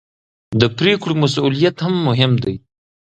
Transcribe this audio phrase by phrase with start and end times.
[0.59, 2.55] د پرېکړو مسوولیت مهم دی